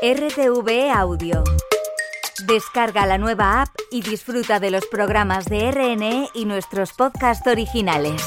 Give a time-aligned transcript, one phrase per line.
[0.00, 1.42] RTV Audio.
[2.46, 8.22] Descarga la nueva app y disfruta de los programas de RNE y nuestros podcasts originales.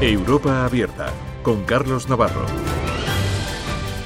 [0.00, 1.12] Europa Abierta
[1.42, 2.46] con Carlos Navarro.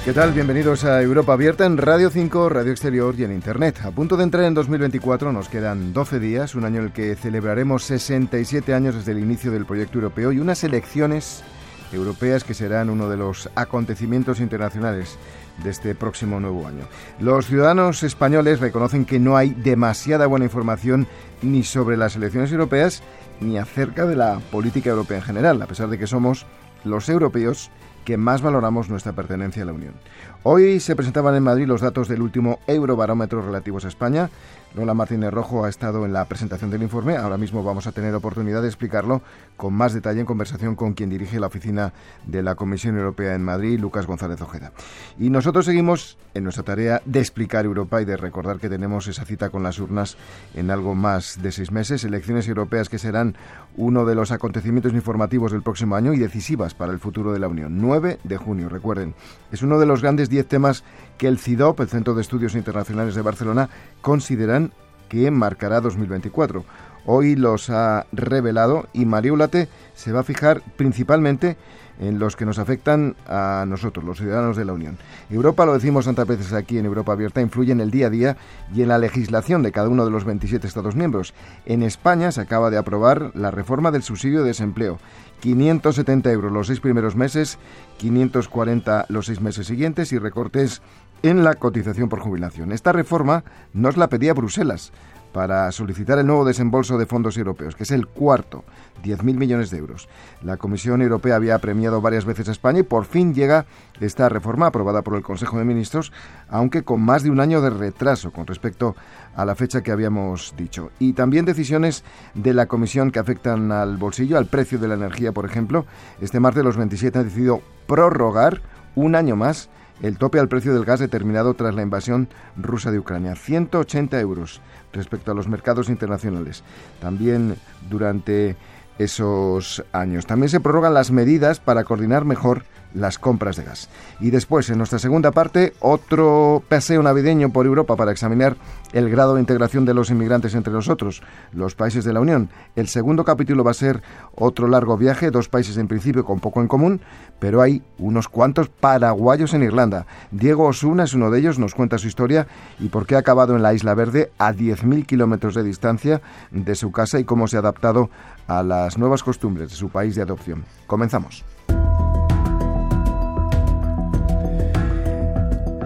[0.02, 0.32] ¿Qué tal?
[0.32, 3.80] Bienvenidos a Europa Abierta en Radio 5, Radio Exterior y en Internet.
[3.84, 7.14] A punto de entrar en 2024 nos quedan 12 días, un año en el que
[7.16, 11.44] celebraremos 67 años desde el inicio del proyecto europeo y unas elecciones
[11.92, 15.18] europeas que serán uno de los acontecimientos internacionales
[15.62, 16.84] de este próximo nuevo año.
[17.18, 21.08] Los ciudadanos españoles reconocen que no hay demasiada buena información
[21.42, 23.02] ni sobre las elecciones europeas
[23.40, 26.46] ni acerca de la política europea en general, a pesar de que somos
[26.84, 27.70] los europeos
[28.04, 29.94] que más valoramos nuestra pertenencia a la Unión.
[30.42, 34.30] Hoy se presentaban en Madrid los datos del último Eurobarómetro relativos a España.
[34.74, 37.16] Lola Martínez Rojo ha estado en la presentación del informe.
[37.16, 39.20] Ahora mismo vamos a tener oportunidad de explicarlo
[39.58, 41.92] con más detalle en conversación con quien dirige la oficina
[42.24, 44.72] de la Comisión Europea en Madrid, Lucas González Ojeda.
[45.18, 49.26] Y nosotros seguimos en nuestra tarea de explicar Europa y de recordar que tenemos esa
[49.26, 50.16] cita con las urnas
[50.54, 52.04] en algo más de seis meses.
[52.04, 53.34] Elecciones europeas que serán
[53.76, 57.48] uno de los acontecimientos informativos del próximo año y decisivas para el futuro de la
[57.48, 57.78] Unión.
[57.80, 59.14] 9 de junio, recuerden.
[59.52, 60.84] Es uno de los grandes 10 temas
[61.18, 63.68] que el CIDOP, el Centro de Estudios Internacionales de Barcelona,
[64.00, 64.72] consideran
[65.10, 66.64] que marcará 2024.
[67.06, 71.56] Hoy los ha revelado y María Ulate se va a fijar principalmente
[72.00, 74.96] en los que nos afectan a nosotros, los ciudadanos de la Unión.
[75.28, 78.36] Europa, lo decimos tantas veces aquí en Europa Abierta, influye en el día a día
[78.74, 81.34] y en la legislación de cada uno de los 27 Estados miembros.
[81.66, 84.98] En España se acaba de aprobar la reforma del subsidio de desempleo.
[85.40, 87.58] 570 euros los seis primeros meses,
[87.98, 90.82] 540 los seis meses siguientes y recortes
[91.22, 92.72] en la cotización por jubilación.
[92.72, 94.92] Esta reforma nos la pedía Bruselas
[95.32, 98.64] para solicitar el nuevo desembolso de fondos europeos, que es el cuarto,
[99.02, 100.08] 10.000 millones de euros.
[100.42, 103.66] La Comisión Europea había premiado varias veces a España y por fin llega
[104.00, 106.12] esta reforma aprobada por el Consejo de Ministros,
[106.48, 108.96] aunque con más de un año de retraso con respecto
[109.34, 110.90] a la fecha que habíamos dicho.
[110.98, 112.04] Y también decisiones
[112.34, 115.86] de la Comisión que afectan al bolsillo, al precio de la energía, por ejemplo.
[116.20, 118.62] Este martes los 27 han decidido prorrogar
[118.94, 119.70] un año más
[120.02, 123.34] el tope al precio del gas determinado tras la invasión rusa de Ucrania.
[123.36, 124.60] 180 euros
[124.92, 126.62] respecto a los mercados internacionales.
[127.00, 127.56] También
[127.88, 128.56] durante
[128.98, 130.26] esos años.
[130.26, 132.64] También se prorrogan las medidas para coordinar mejor
[132.94, 133.88] las compras de gas.
[134.20, 138.56] Y después, en nuestra segunda parte, otro paseo navideño por Europa para examinar
[138.92, 142.50] el grado de integración de los inmigrantes entre nosotros, los países de la Unión.
[142.76, 144.02] El segundo capítulo va a ser
[144.34, 147.00] otro largo viaje, dos países en principio con poco en común,
[147.38, 150.06] pero hay unos cuantos paraguayos en Irlanda.
[150.30, 152.46] Diego Osuna es uno de ellos, nos cuenta su historia
[152.78, 156.74] y por qué ha acabado en la Isla Verde a 10.000 kilómetros de distancia de
[156.74, 158.10] su casa y cómo se ha adaptado
[158.46, 160.64] a las nuevas costumbres de su país de adopción.
[160.86, 161.44] Comenzamos.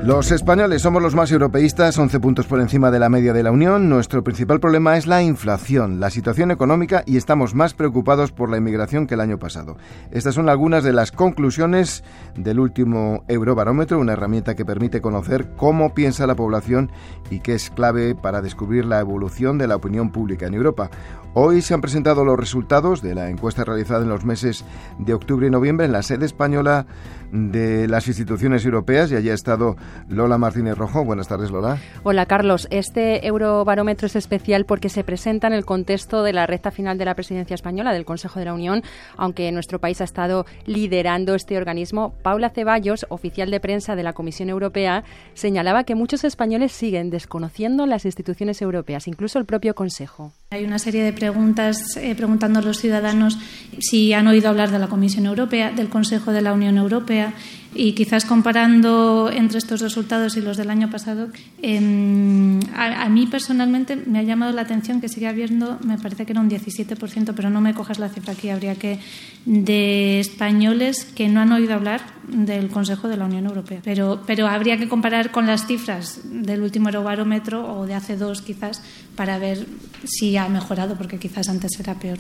[0.05, 3.51] Los españoles somos los más europeístas, 11 puntos por encima de la media de la
[3.51, 3.89] Unión.
[3.89, 8.59] Nuestro principal problema es la inflación, la situación económica y estamos más preocupados por la
[8.59, 9.79] inmigración que el año pasado.
[10.11, 12.05] Estas son algunas de las conclusiones
[12.37, 16.93] del último Eurobarómetro, una herramienta que permite conocer cómo piensa la población
[17.31, 20.91] y que es clave para descubrir la evolución de la opinión pública en Europa.
[21.37, 24.65] Hoy se han presentado los resultados de la encuesta realizada en los meses
[25.01, 26.87] de octubre y noviembre en la sede española
[27.33, 29.75] de las instituciones europeas y allí ha estado
[30.09, 31.05] Lola Martínez Rojo.
[31.05, 31.79] Buenas tardes, Lola.
[32.05, 32.69] Hola, Carlos.
[32.71, 37.05] Este Eurobarómetro es especial porque se presenta en el contexto de la recta final de
[37.05, 38.85] la presidencia española del Consejo de la Unión,
[39.17, 42.15] aunque nuestro país ha estado liderando este organismo.
[42.23, 45.03] Paula Ceballos, oficial de prensa de la Comisión Europea,
[45.33, 50.33] señalaba que muchos españoles siguen desconociendo las instituciones europeas, incluso el propio Consejo.
[50.55, 53.39] Hay una serie de preguntas eh, preguntando a los ciudadanos
[53.81, 57.35] si han oído hablar de la Comisión Europea, del Consejo de la Unión Europea
[57.75, 61.29] y quizás comparando entre estos resultados y los del año pasado,
[61.61, 66.33] em, a, mí personalmente me ha llamado la atención que sigue habiendo, me parece que
[66.33, 69.01] era un 17%, pero no me cojas la cifra aquí, habría que,
[69.45, 73.81] de españoles que no han oído hablar del Consejo de la Unión Europea.
[73.83, 78.41] Pero, pero habría que comparar con las cifras del último Eurobarómetro o de hace dos
[78.41, 78.83] quizás
[79.17, 79.67] para ver
[80.05, 82.19] si ha mejorado, porque quizás antes era peor.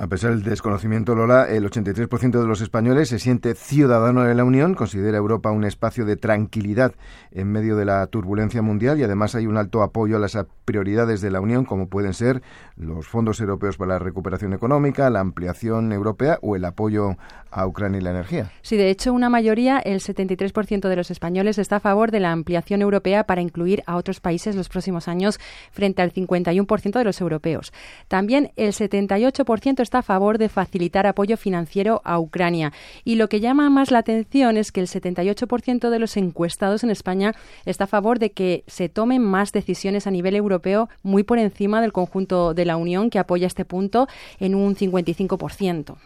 [0.00, 4.44] A pesar del desconocimiento, Lola, el 83% de los españoles se siente ciudadano de la
[4.44, 6.94] Unión, considera Europa un espacio de tranquilidad
[7.32, 11.20] en medio de la turbulencia mundial y además hay un alto apoyo a las prioridades
[11.20, 12.42] de la Unión, como pueden ser
[12.76, 17.16] los fondos europeos para la recuperación económica, la ampliación europea o el apoyo
[17.50, 18.52] a Ucrania y la energía.
[18.62, 22.30] Sí, de hecho, una mayoría, el 73% de los españoles, está a favor de la
[22.30, 25.40] ampliación europea para incluir a otros países los próximos años
[25.72, 27.72] frente al 51% de los europeos.
[28.06, 32.74] También el 78% está a favor de facilitar apoyo financiero a Ucrania.
[33.04, 36.90] Y lo que llama más la atención es que el 78% de los encuestados en
[36.90, 37.32] España
[37.64, 41.80] está a favor de que se tomen más decisiones a nivel europeo, muy por encima
[41.80, 44.08] del conjunto de la Unión, que apoya este punto
[44.38, 45.96] en un 55%.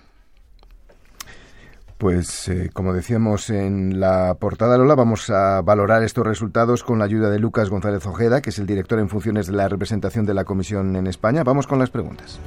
[1.98, 7.04] Pues eh, como decíamos en la portada Lola, vamos a valorar estos resultados con la
[7.04, 10.34] ayuda de Lucas González Ojeda, que es el director en funciones de la representación de
[10.34, 11.42] la Comisión en España.
[11.44, 12.40] Vamos con las preguntas.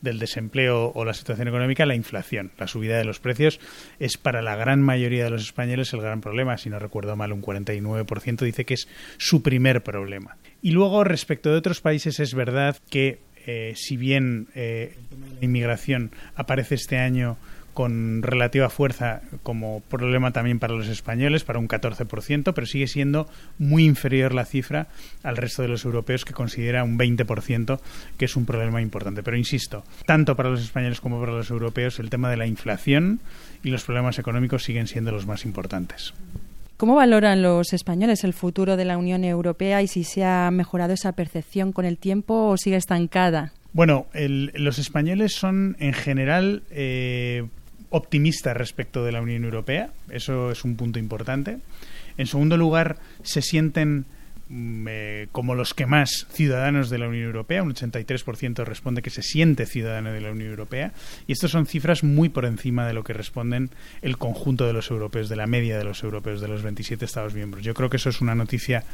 [0.00, 2.52] Del desempleo o la situación económica, la inflación.
[2.58, 3.58] La subida de los precios
[3.98, 6.58] es para la gran mayoría de los españoles el gran problema.
[6.58, 10.36] Si no recuerdo mal, un 49% dice que es su primer problema.
[10.62, 14.96] Y luego, respecto de otros países, es verdad que eh, si bien eh,
[15.38, 17.38] la inmigración aparece este año
[17.76, 23.28] con relativa fuerza como problema también para los españoles, para un 14%, pero sigue siendo
[23.58, 24.86] muy inferior la cifra
[25.22, 27.78] al resto de los europeos que considera un 20%,
[28.16, 29.22] que es un problema importante.
[29.22, 33.20] Pero insisto, tanto para los españoles como para los europeos, el tema de la inflación
[33.62, 36.14] y los problemas económicos siguen siendo los más importantes.
[36.78, 40.94] ¿Cómo valoran los españoles el futuro de la Unión Europea y si se ha mejorado
[40.94, 43.52] esa percepción con el tiempo o sigue estancada?
[43.74, 47.44] Bueno, los españoles son en general eh,
[47.90, 51.58] optimista respecto de la Unión Europea, eso es un punto importante.
[52.18, 54.06] En segundo lugar, se sienten
[54.48, 59.10] mm, eh, como los que más ciudadanos de la Unión Europea, un 83% responde que
[59.10, 60.92] se siente ciudadano de la Unión Europea,
[61.26, 63.70] y estas son cifras muy por encima de lo que responden
[64.02, 67.34] el conjunto de los europeos, de la media de los europeos, de los 27 Estados
[67.34, 67.62] miembros.
[67.64, 68.84] Yo creo que eso es una noticia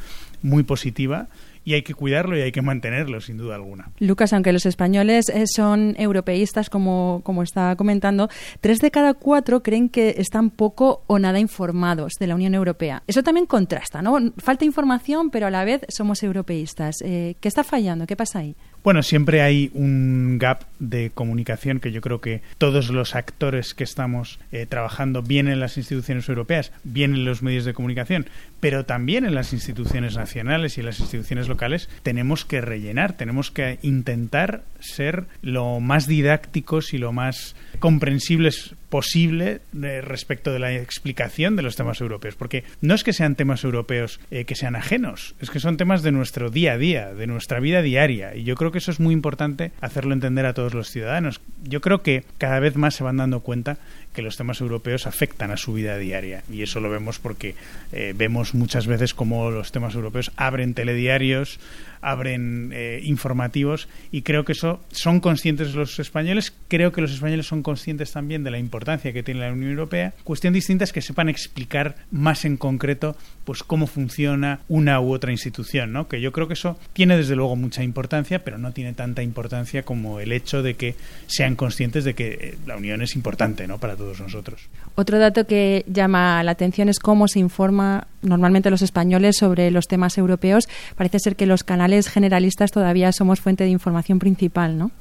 [0.41, 1.27] muy positiva
[1.63, 3.91] y hay que cuidarlo y hay que mantenerlo, sin duda alguna.
[3.99, 7.43] Lucas, aunque los españoles eh, son europeístas, como, como
[7.77, 8.29] comentando,
[8.61, 13.03] tres de cada cuatro creen que están poco o nada informados de la Unión Europea.
[13.07, 14.17] Eso también contrasta, ¿no?
[14.37, 16.95] Falta información, pero a la vez somos europeístas.
[17.03, 18.07] Eh, ¿Qué está fallando?
[18.07, 18.55] ¿Qué pasa ahí?
[18.83, 23.85] Bueno, siempre hay un gap de comunicación que yo creo que todos los actores que
[23.85, 28.27] estamos eh, trabajando bien en las instituciones europeas, bien en los medios de comunicación,
[28.59, 33.51] pero también en las instituciones nacionales y en las instituciones locales, tenemos que rellenar, tenemos
[33.51, 40.71] que intentar ser lo más didácticos y lo más comprensibles posible eh, respecto de la
[40.71, 44.75] explicación de los temas europeos, porque no es que sean temas europeos eh, que sean
[44.75, 48.43] ajenos, es que son temas de nuestro día a día, de nuestra vida diaria, y
[48.43, 51.41] yo creo que eso es muy importante hacerlo entender a todos los ciudadanos.
[51.63, 53.79] Yo creo que cada vez más se van dando cuenta
[54.13, 57.55] que los temas europeos afectan a su vida diaria y eso lo vemos porque
[57.91, 61.59] eh, vemos muchas veces cómo los temas europeos abren telediarios,
[62.03, 67.47] abren eh, informativos y creo que eso son conscientes los españoles, creo que los españoles
[67.47, 70.13] son conscientes también de la importancia que tiene la Unión Europea.
[70.23, 73.15] Cuestión distinta es que sepan explicar más en concreto
[73.45, 76.07] pues cómo funciona una u otra institución, ¿no?
[76.07, 79.83] Que yo creo que eso tiene desde luego mucha importancia, pero no tiene tanta importancia
[79.83, 80.95] como el hecho de que
[81.27, 83.79] sean conscientes de que eh, la Unión es importante, ¿no?
[83.79, 84.69] Para todos nosotros.
[84.95, 89.87] Otro dato que llama la atención es cómo se informa normalmente los españoles sobre los
[89.87, 90.67] temas europeos.
[90.95, 94.91] Parece ser que los canales generalistas todavía somos fuente de información principal, ¿no?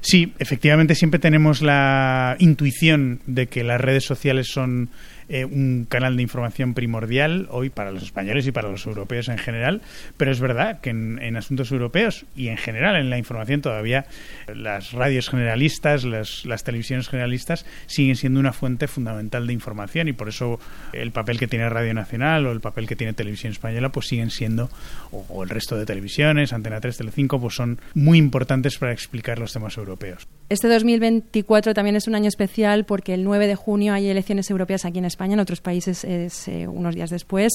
[0.00, 4.90] Sí, efectivamente siempre tenemos la intuición de que las redes sociales son
[5.28, 9.38] eh, un canal de información primordial hoy para los españoles y para los europeos en
[9.38, 9.82] general,
[10.16, 14.06] pero es verdad que en, asuntos europeos y en general en la información todavía
[14.54, 20.12] las radios generalistas, las, las, televisiones generalistas siguen siendo una fuente fundamental de información y
[20.12, 20.60] por eso
[20.92, 24.30] el papel que tiene Radio Nacional o el papel que tiene Televisión Española pues siguen
[24.30, 24.70] siendo,
[25.10, 29.52] o, el resto de televisiones, Antena 3, Telecinco, pues son muy importantes para explicar los
[29.52, 30.26] temas europeos.
[30.48, 34.84] Este 2024 también es un año especial porque el 9 de junio hay elecciones europeas
[34.84, 37.52] aquí en España, en otros países es eh, unos días después.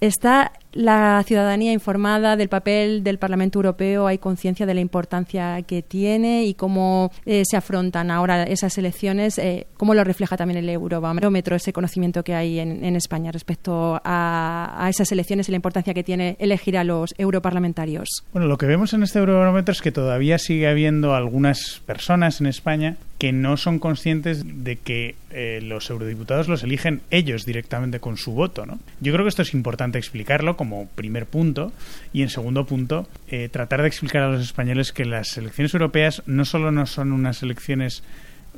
[0.00, 5.82] Está la ciudadanía informada del papel del Parlamento Europeo, hay conciencia de la importancia que
[5.82, 10.68] tiene y cómo eh, se afrontan ahora esas elecciones, eh, cómo lo refleja también el
[10.68, 16.02] Eurobarómetro, ese conocimiento que hay en, España respecto a, esas elecciones y la importancia que
[16.02, 18.24] tiene elegir a los europarlamentarios.
[18.32, 22.46] Bueno, lo que vemos en este Eurobarómetro es que todavía sigue habiendo algunas personas en
[22.46, 28.16] España que no son conscientes de que eh, los eurodiputados los eligen ellos directamente con
[28.16, 28.66] su voto.
[28.66, 28.78] ¿no?
[29.00, 31.72] Yo creo que esto es importante explicarlo como primer punto.
[32.12, 36.22] Y en segundo punto eh, tratar de explicar a los españoles que las elecciones europeas
[36.26, 38.02] no solo no son unas elecciones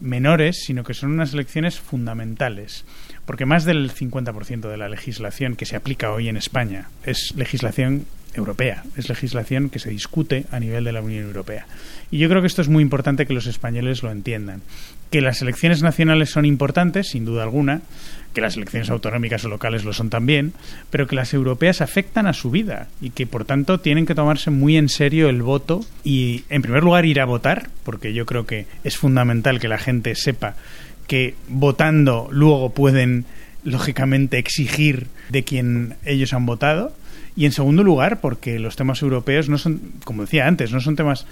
[0.01, 2.85] menores, sino que son unas elecciones fundamentales,
[3.27, 8.07] porque más del 50% de la legislación que se aplica hoy en España es legislación
[8.39, 11.67] europea, es legislación que se discute a nivel de la Unión Europea.
[12.11, 14.63] Y yo creo que esto es muy importante que los españoles lo entiendan.
[15.11, 17.83] Que las elecciones nacionales son importantes, sin duda alguna,
[18.33, 20.53] que las elecciones autonómicas o locales lo son también,
[20.91, 24.51] pero que las europeas afectan a su vida y que por tanto tienen que tomarse
[24.51, 28.47] muy en serio el voto y en primer lugar ir a votar, porque yo creo
[28.47, 30.55] que es fundamental que la gente sepa
[31.07, 33.25] que votando luego pueden
[33.65, 36.93] lógicamente exigir de quien ellos han votado
[37.39, 40.97] y en segundo lugar porque los temas europeos no son, como decía antes, no son
[40.97, 41.25] temas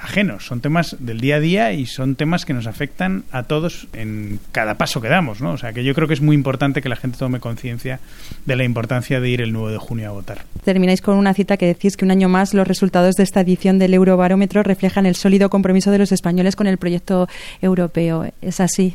[0.00, 3.88] ajenos, son temas del día a día y son temas que nos afectan a todos
[3.92, 5.50] en cada paso que damos, ¿no?
[5.50, 7.98] O sea, que yo creo que es muy importante que la gente tome conciencia
[8.46, 10.44] de la importancia de ir el 9 de junio a votar.
[10.62, 13.80] Termináis con una cita que decís que un año más los resultados de esta edición
[13.80, 17.28] del Eurobarómetro reflejan el sólido compromiso de los españoles con el proyecto
[17.60, 18.32] europeo.
[18.40, 18.94] ¿Es así?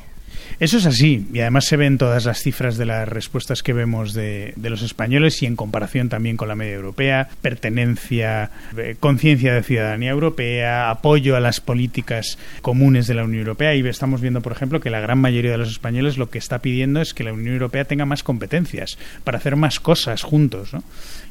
[0.60, 4.13] Eso es así, y además se ven todas las cifras de las respuestas que vemos
[4.13, 9.63] de, los españoles y en comparación también con la media europea, pertenencia, eh, conciencia de
[9.63, 14.51] ciudadanía europea, apoyo a las políticas comunes de la Unión Europea, y estamos viendo, por
[14.51, 17.33] ejemplo, que la gran mayoría de los españoles lo que está pidiendo es que la
[17.33, 20.72] Unión Europea tenga más competencias para hacer más cosas juntos.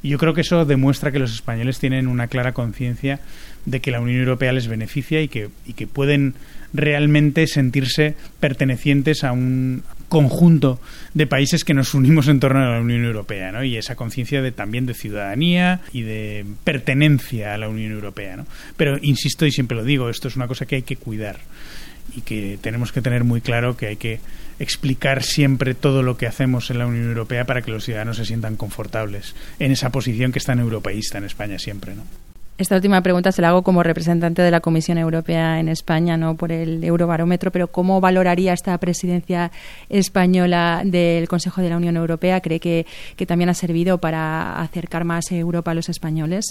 [0.02, 3.21] Y yo creo que eso demuestra que los españoles tienen una clara conciencia
[3.64, 6.35] de que la Unión Europea les beneficia y que, y que pueden
[6.73, 10.81] realmente sentirse pertenecientes a un conjunto
[11.14, 13.64] de países que nos unimos en torno a la Unión Europea, ¿no?
[13.64, 18.47] Y esa conciencia de también de ciudadanía y de pertenencia a la Unión Europea, ¿no?
[18.76, 21.38] Pero insisto y siempre lo digo, esto es una cosa que hay que cuidar
[22.16, 24.21] y que tenemos que tener muy claro que hay que
[24.59, 28.25] explicar siempre todo lo que hacemos en la Unión Europea para que los ciudadanos se
[28.25, 32.04] sientan confortables en esa posición que está en europeísta en España siempre, ¿no?
[32.62, 36.37] Esta última pregunta se la hago como representante de la Comisión Europea en España, no
[36.37, 39.50] por el Eurobarómetro, pero ¿cómo valoraría esta presidencia
[39.88, 42.40] española del Consejo de la Unión Europea?
[42.40, 46.45] ¿Cree que, que también ha servido para acercar más Europa a los españoles?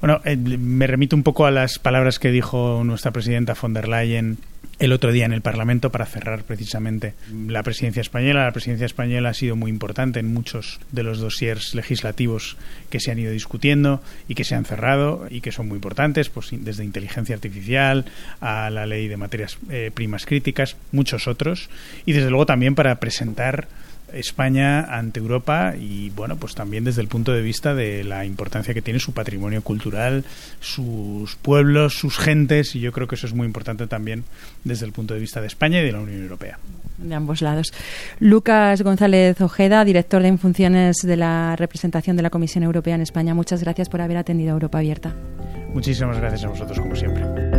[0.00, 3.86] Bueno, eh, me remito un poco a las palabras que dijo nuestra presidenta von der
[3.86, 4.38] Leyen
[4.80, 8.44] el otro día en el Parlamento para cerrar precisamente la presidencia española.
[8.44, 12.56] La presidencia española ha sido muy importante en muchos de los dossiers legislativos
[12.88, 16.30] que se han ido discutiendo y que se han cerrado y que son muy importantes,
[16.30, 18.06] pues desde inteligencia artificial
[18.40, 21.68] a la ley de materias eh, primas críticas, muchos otros,
[22.06, 23.68] y desde luego también para presentar
[24.12, 28.74] España ante Europa y bueno, pues también desde el punto de vista de la importancia
[28.74, 30.24] que tiene su patrimonio cultural,
[30.60, 34.24] sus pueblos, sus gentes y yo creo que eso es muy importante también
[34.64, 36.58] desde el punto de vista de España y de la Unión Europea.
[36.98, 37.72] De ambos lados.
[38.18, 43.34] Lucas González Ojeda, director de funciones de la representación de la Comisión Europea en España.
[43.34, 45.14] Muchas gracias por haber atendido a Europa Abierta.
[45.72, 47.49] Muchísimas gracias a vosotros como siempre.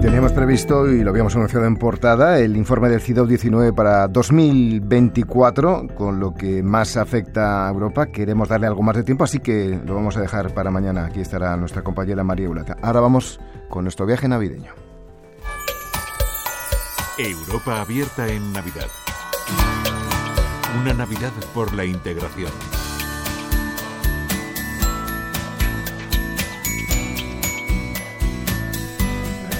[0.00, 5.88] Teníamos previsto, y lo habíamos anunciado en portada, el informe del CIDOB 19 para 2024,
[5.94, 8.06] con lo que más afecta a Europa.
[8.06, 11.04] Queremos darle algo más de tiempo, así que lo vamos a dejar para mañana.
[11.04, 12.78] Aquí estará nuestra compañera María Eulata.
[12.80, 14.72] Ahora vamos con nuestro viaje navideño.
[17.18, 18.88] Europa abierta en Navidad.
[20.80, 22.79] Una Navidad por la integración.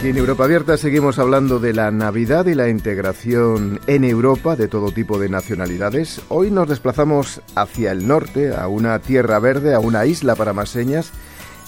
[0.03, 4.93] En Europa Abierta seguimos hablando de la Navidad y la integración en Europa de todo
[4.93, 6.23] tipo de nacionalidades.
[6.31, 10.71] Hoy nos desplazamos hacia el norte, a una tierra verde, a una isla para más
[10.71, 11.13] señas,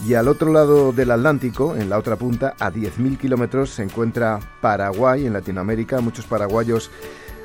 [0.09, 4.41] y al otro lado del Atlántico, en la otra punta, a 10.000 kilómetros, se encuentra
[4.63, 6.01] Paraguay, en Latinoamérica.
[6.01, 6.91] Muchos paraguayos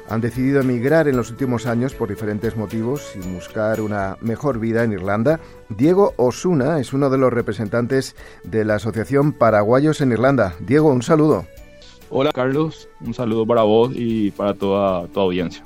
[0.09, 4.83] han decidido emigrar en los últimos años por diferentes motivos y buscar una mejor vida
[4.83, 5.39] en Irlanda.
[5.69, 10.53] Diego Osuna es uno de los representantes de la Asociación Paraguayos en Irlanda.
[10.59, 11.45] Diego, un saludo.
[12.09, 15.63] Hola Carlos, un saludo para vos y para toda tu audiencia.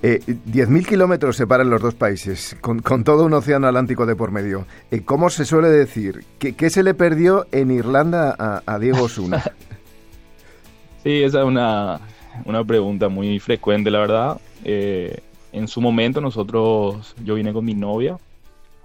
[0.00, 4.66] Eh, 10.000 kilómetros separan los dos países, con, todo un océano Atlántico de por medio.
[4.92, 6.24] Eh, ¿Cómo se suele decir?
[6.38, 9.42] ¿Qué, se le perdió en Irlanda a, a Diego Osuna?
[11.02, 12.00] sí, esa es una,
[12.44, 14.40] una pregunta muy frecuente, la verdad.
[14.64, 15.18] Eh,
[15.52, 18.18] en su momento nosotros, yo vine con mi novia,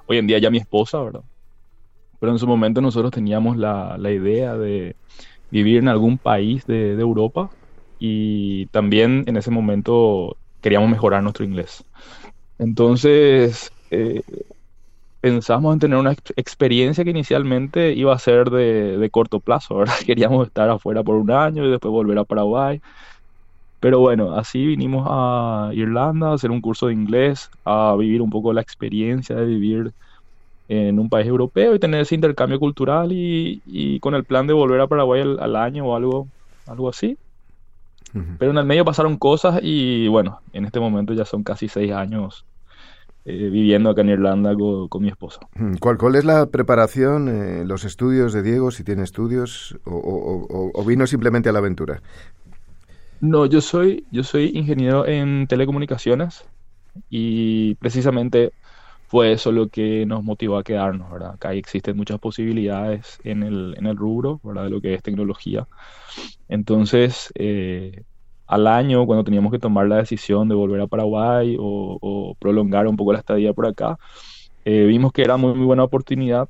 [0.06, 1.24] hoy en día ya mi esposa, ¿verdad?
[2.20, 4.96] Pero en su momento nosotros teníamos la, la idea de
[5.52, 7.50] vivir en algún país de, de, Europa
[8.00, 11.84] y también en ese momento queríamos mejorar nuestro inglés.
[12.60, 14.22] Entonces eh,
[15.20, 19.78] pensamos en tener una ex experiencia que inicialmente iba a ser de, de corto plazo,
[19.78, 19.96] ¿verdad?
[20.06, 22.82] Queríamos estar afuera por un año y después volver a Paraguay
[23.84, 28.30] pero bueno, así vinimos a Irlanda a hacer un curso de inglés, a vivir un
[28.30, 29.92] poco la experiencia de vivir
[30.70, 34.80] en un país europeo y tener ese intercambio cultural y, con el plan de volver
[34.80, 36.30] a Paraguay al, año o algo,
[36.66, 37.18] algo así.
[38.40, 41.92] Pero en el medio pasaron cosas y bueno, en este momento ya son casi seis
[41.92, 42.46] años
[43.26, 45.42] eh, viviendo acá en Irlanda con, mi esposa.
[45.82, 50.86] ¿Cuál, ¿Cuál, es la preparación, eh, los estudios de Diego, si tiene estudios o, o,
[50.86, 52.02] vino simplemente a la aventura?
[53.24, 56.44] No, yo soy, yo soy ingeniero en telecomunicaciones
[57.10, 58.52] y precisamente
[59.08, 61.36] fue eso lo que nos motivó a quedarnos, ¿verdad?
[61.36, 64.66] Acá existen muchas posibilidades en el, en el rubro, ¿verdad?
[64.66, 65.66] De lo que es tecnología.
[66.50, 68.04] Entonces, eh,
[68.48, 72.98] al año, cuando teníamos que tomar la decisión de volver a Paraguay o, prolongar un
[72.98, 73.98] poco la estadía por acá,
[74.66, 76.50] eh, vimos que era muy, muy buena oportunidad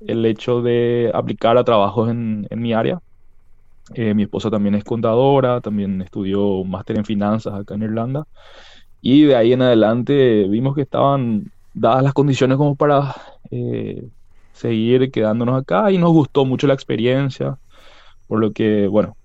[0.00, 3.00] el hecho de aplicar a trabajos en, en mi área
[3.94, 8.26] eh, mi esposa también es contadora, también estudió un máster en finanzas acá en Irlanda.
[9.00, 13.14] Y de ahí en adelante vimos que estaban dadas las condiciones como para
[13.50, 14.04] eh,
[14.52, 17.58] seguir quedándonos acá y nos gustó mucho la experiencia,
[18.26, 19.16] por lo que, bueno,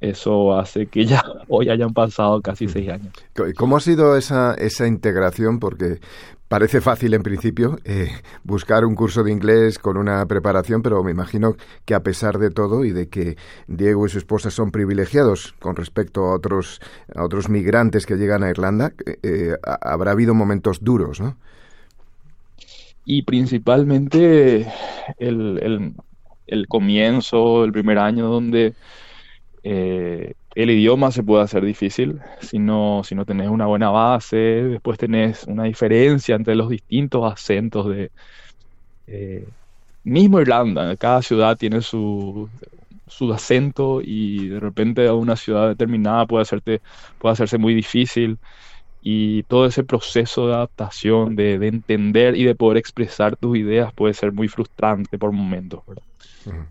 [0.00, 2.68] eso hace que ya hoy hayan pasado casi mm.
[2.68, 3.12] seis años.
[3.56, 5.58] ¿Cómo ha sido esa, esa integración?
[5.58, 6.00] Porque
[6.48, 8.08] Parece fácil en principio eh,
[8.42, 12.50] buscar un curso de inglés con una preparación, pero me imagino que a pesar de
[12.50, 13.36] todo y de que
[13.66, 16.80] Diego y su esposa son privilegiados con respecto a otros,
[17.14, 21.36] a otros migrantes que llegan a Irlanda, eh, eh, habrá habido momentos duros, ¿no?
[23.04, 24.72] Y principalmente
[25.18, 25.94] el, el,
[26.46, 28.74] el comienzo, el primer año donde
[30.62, 34.98] el idioma se puede hacer difícil si no, si no tenés una buena base, después
[34.98, 38.10] tenés una diferencia entre los distintos acentos de...
[39.06, 39.46] Eh,
[40.02, 42.48] mismo Irlanda, cada ciudad tiene su,
[43.06, 46.80] su acento y de repente a una ciudad determinada puede, hacerte,
[47.18, 48.38] puede hacerse muy difícil
[49.00, 53.92] y todo ese proceso de adaptación, de, de, entender y de poder expresar tus ideas
[53.92, 55.82] puede ser muy frustrante por momentos.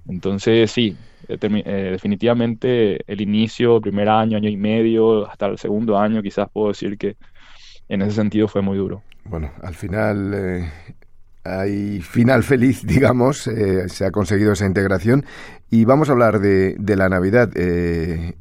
[0.08, 0.96] Entonces sí,
[1.28, 6.70] eh, definitivamente el inicio, primer año, año y medio, hasta el segundo año, quizás puedo
[6.70, 7.18] decir que
[7.90, 9.04] en ese sentido fue muy duro.
[9.26, 10.72] Bueno, al final eh,
[11.44, 15.26] hay final feliz, digamos, eh, se ha conseguido esa integración.
[15.70, 17.50] Y vamos a hablar de, de la Navidad.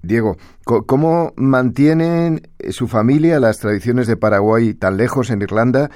[0.00, 5.90] Diego, ¿cómo mantienen su familia las tradiciones de Paraguay tan lejos en Irlanda?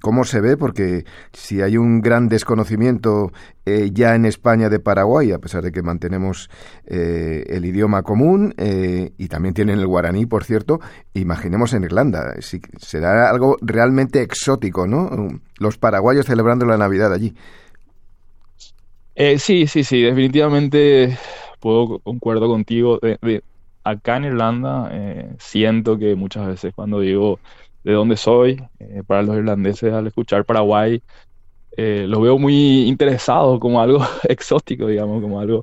[0.00, 0.56] ¿Cómo se ve?
[0.56, 3.32] Porque si hay un gran desconocimiento
[3.66, 6.48] eh, ya en España de Paraguay, a pesar de que mantenemos
[6.86, 10.80] eh, el idioma común eh, y también tienen el guaraní, por cierto,
[11.14, 12.34] imaginemos en Irlanda.
[12.40, 15.10] Si, será algo realmente exótico, ¿no?
[15.58, 17.34] Los paraguayos celebrando la Navidad allí.
[19.38, 21.18] sí, sí, sí, definitivamente
[21.58, 23.00] puedo concuerdo contigo.
[23.82, 24.90] acá en Irlanda
[25.38, 27.40] siento que muchas veces cuando digo
[27.84, 28.62] de dónde soy.
[28.78, 31.02] Eh, para los irlandeses, al escuchar Paraguay,
[31.76, 35.62] eh, los veo muy interesados, como algo exótico, digamos, como algo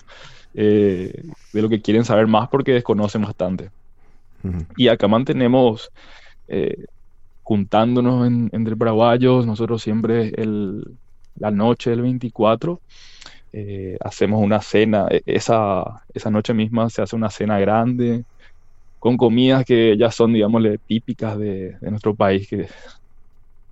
[0.54, 3.70] eh, de lo que quieren saber más porque desconocen bastante.
[4.78, 5.92] Y acá mantenemos
[7.44, 10.86] juntándonos entre paraguayos, nosotros siempre el,
[11.36, 12.80] la noche del 24
[14.00, 18.24] hacemos una cena, e, esa, esa noche misma se hace una cena grande,
[19.00, 22.68] con comidas que ya son, digamos, típicas de, nuestro país, que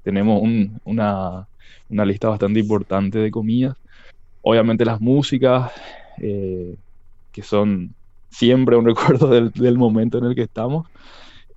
[0.04, 0.42] tenemos
[0.84, 1.48] una,
[1.90, 3.76] lista bastante importante de comidas.
[4.42, 5.72] Obviamente las músicas,
[6.20, 6.76] eh,
[7.32, 7.94] que son
[8.30, 10.88] siempre un recuerdo del, momento en el que estamos.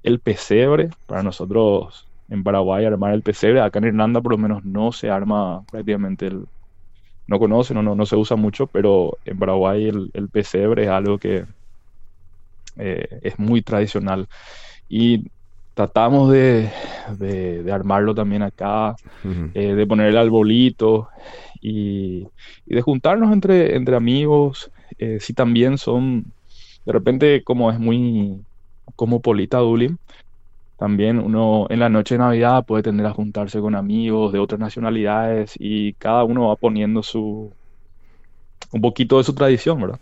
[0.02, 4.64] El pesebre, para nosotros en Paraguay armar el pesebre, acá en Irlanda por lo menos
[4.64, 6.46] no se arma prácticamente el...
[7.26, 10.88] No conocen o no, no se usa mucho, pero en Paraguay el, el pesebre es
[10.88, 11.44] algo que,
[12.78, 14.28] eh, es muy tradicional.
[14.88, 15.24] Y
[15.74, 16.70] tratamos de,
[17.18, 18.96] de, armarlo también acá,
[19.54, 21.08] eh, de poner el arbolito
[21.60, 22.26] y,
[22.66, 24.70] y, de juntarnos entre, entre amigos.
[24.98, 26.24] Eh, si también son,
[26.84, 28.40] de repente, como es muy
[28.96, 29.98] como Polita Dublin,
[30.78, 34.60] también uno en la noche de Navidad puede tender a juntarse con amigos de otras
[34.60, 37.52] nacionalidades y cada uno va poniendo su,
[38.72, 40.00] un poquito de su tradición, ¿verdad?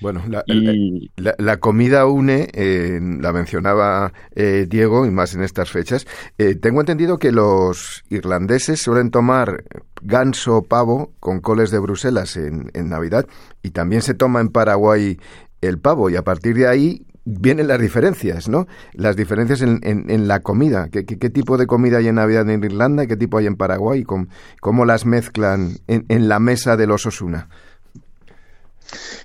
[0.00, 6.06] Bueno, la, comida une, eh, la mencionaba eh, Diego, y más en estas fechas.
[6.38, 9.64] Eh, tengo entendido que los irlandeses suelen tomar
[10.02, 13.26] ganso pavo con coles de Bruselas en, en Navidad
[13.62, 15.18] y también se toma en Paraguay
[15.60, 18.66] el pavo y a partir de ahí vienen las diferencias, ¿no?
[18.92, 20.88] Las diferencias en, en, la comida.
[20.90, 23.56] ¿Qué, ¿Qué, tipo de comida hay en Navidad en Irlanda y qué tipo hay en
[23.56, 24.02] Paraguay?
[24.02, 24.26] ¿Cómo,
[24.60, 27.48] cómo las mezclan en, en, la mesa de los Osuna?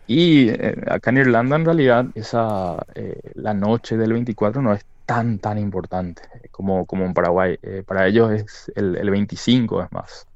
[0.07, 4.85] Y eh, acá en Irlanda, en realidad, esa, eh, la noche del 24 no es
[5.05, 7.57] tan, tan importante como, como en Paraguay.
[7.61, 10.27] Eh, para ellos es el, el, 25 es más,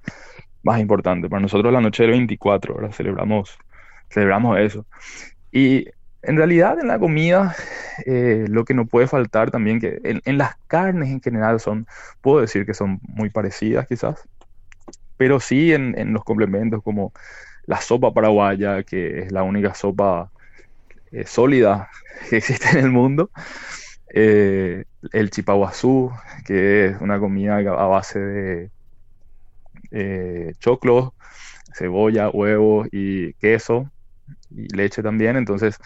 [0.64, 1.30] más importante.
[1.30, 3.58] Para nosotros la noche del 24, ahora celebramos,
[4.10, 4.86] celebramos eso.
[5.52, 5.88] Y
[6.24, 7.56] en realidad en la comida
[8.06, 11.88] eh, lo que no puede faltar también, que en, las carnes en general son,
[12.22, 14.28] puedo decir que son muy parecidas quizás,
[15.18, 17.14] pero sí en, los complementos como
[17.72, 20.30] la sopa paraguaya, que es la única sopa
[21.12, 21.90] eh, sólida
[22.30, 23.32] que existe en el mundo,
[24.14, 26.12] eh, el chipaguazú,
[26.46, 28.72] que es una comida a base de
[30.60, 31.14] choclo,
[31.74, 33.90] cebolla, huevos y queso
[34.50, 35.78] y leche también, entonces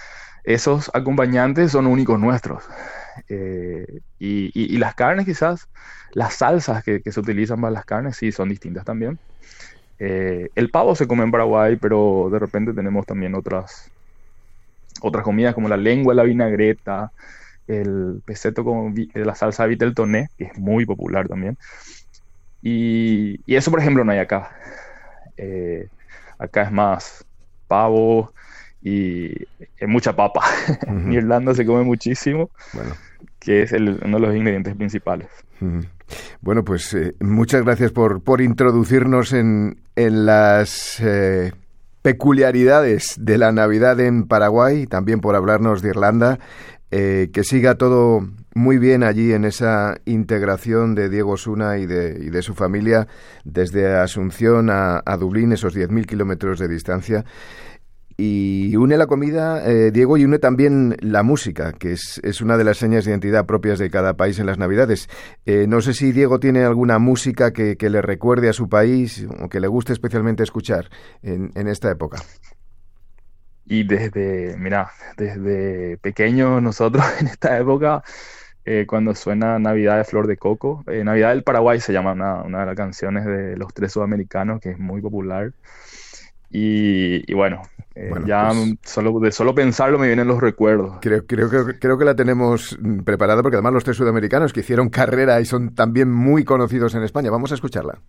[0.44, 2.64] esos acompañantes son únicos nuestros.
[3.30, 5.68] Eh, y, las carnes quizás,
[6.14, 9.20] las salsas que, se utilizan para las carnes sí son distintas también.
[10.00, 13.92] Eh, el pavo se come en Paraguay, pero de repente tenemos también otras,
[15.02, 17.12] otras comidas como la lengua, la vinagreta,
[17.68, 21.58] el peseto con la salsa viteltoné, que es muy popular también.
[22.62, 24.56] Y, eso, por ejemplo, no hay acá.
[25.38, 25.88] Eh,
[26.40, 27.26] acá es más
[27.68, 28.34] pavo,
[28.86, 29.34] y
[29.78, 30.42] es mucha papa.
[30.88, 32.96] en Irlanda se come muchísimo, bueno.
[33.46, 35.28] Que es uno de los ingredientes principales.
[36.42, 41.54] Bueno, pues eh, muchas gracias por, por introducirnos en, en las eh,
[42.02, 46.40] peculiaridades de la Navidad en Paraguay también por hablarnos de Irlanda.
[46.92, 52.18] Eh, que siga todo muy bien allí en esa integración de Diego Suna y de,
[52.22, 53.08] y de su familia
[53.44, 57.26] desde Asunción a, a Dublín, esos 10.000 kilómetros de distancia
[58.18, 62.58] y une la comida, eh, Diego, y une también la música, que es, es, una
[62.58, 65.10] de las señas de identidad propias de cada país en las Navidades.
[65.46, 69.50] Eh, no sé si Diego tiene alguna música que, le recuerde a su país o
[69.50, 70.90] que le guste especialmente escuchar
[71.22, 72.18] en, esta época.
[73.66, 78.02] Y desde, mira, desde pequeño nosotros en esta época,
[78.64, 82.62] eh, cuando suena Navidad de Flor de Coco, Navidad del Paraguay se llama una, una
[82.62, 85.52] de las canciones de los tres sudamericanos, que es muy popular.
[86.58, 87.62] Y, bueno,
[87.96, 90.98] eh, ya pues solo, de solo pensarlo me vienen los recuerdos.
[91.02, 94.90] Creo, creo, creo, creo que la tenemos preparada porque además los tres sudamericanos que hicieron
[94.90, 97.30] carrera y son también muy conocidos en España.
[97.30, 98.00] Vamos a escucharla.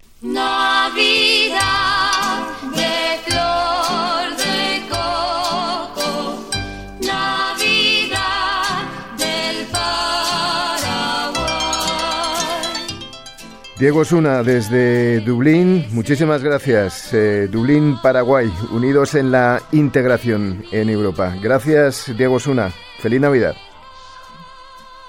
[13.78, 17.12] Diego Osuna, desde Dublín, muchísimas gracias.
[17.12, 21.34] Eh, Dublín, Paraguay, unidos en la integración en Europa.
[21.42, 22.72] Gracias, Diego Osuna.
[23.00, 23.54] Feliz Navidad.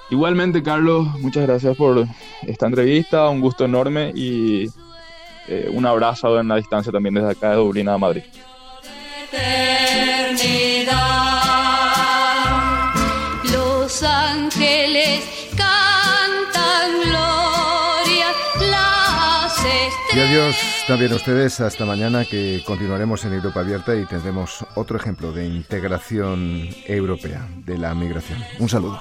[0.09, 2.07] Igualmente, Carlos, muchas gracias por
[2.45, 4.69] esta entrevista, un gusto enorme y
[5.47, 8.23] eh, un abrazo en la distancia también desde acá de Dublín a Madrid.
[20.17, 21.61] Y adiós también a ustedes.
[21.61, 27.77] Hasta mañana que continuaremos en Europa Abierta y tendremos otro ejemplo de integración europea de
[27.77, 28.39] la migración.
[28.57, 28.99] Un saludo.